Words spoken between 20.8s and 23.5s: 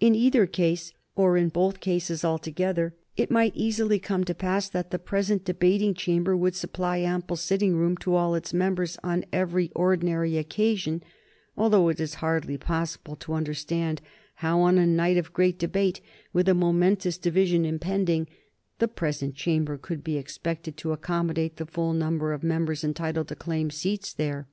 accommodate the full number of members entitled to